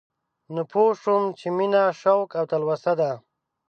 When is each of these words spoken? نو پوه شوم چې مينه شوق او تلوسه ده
نو 0.53 0.61
پوه 0.71 0.91
شوم 1.01 1.23
چې 1.39 1.47
مينه 1.57 1.83
شوق 2.01 2.29
او 2.39 2.43
تلوسه 2.51 2.93
ده 2.99 3.11